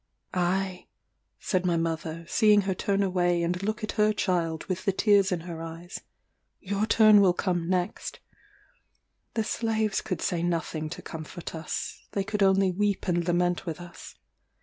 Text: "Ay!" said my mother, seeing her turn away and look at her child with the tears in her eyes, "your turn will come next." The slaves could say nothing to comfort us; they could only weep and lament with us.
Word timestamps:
"Ay!" 0.33 0.87
said 1.39 1.63
my 1.63 1.77
mother, 1.77 2.25
seeing 2.27 2.61
her 2.61 2.73
turn 2.73 3.03
away 3.03 3.43
and 3.43 3.61
look 3.61 3.83
at 3.83 3.91
her 3.91 4.11
child 4.11 4.65
with 4.65 4.83
the 4.83 4.91
tears 4.91 5.31
in 5.31 5.41
her 5.41 5.61
eyes, 5.61 6.01
"your 6.59 6.87
turn 6.87 7.21
will 7.21 7.33
come 7.35 7.69
next." 7.69 8.19
The 9.35 9.43
slaves 9.43 10.01
could 10.01 10.19
say 10.23 10.41
nothing 10.41 10.89
to 10.89 11.03
comfort 11.03 11.53
us; 11.53 12.01
they 12.13 12.23
could 12.23 12.41
only 12.41 12.71
weep 12.71 13.07
and 13.07 13.23
lament 13.27 13.67
with 13.67 13.79
us. 13.79 14.15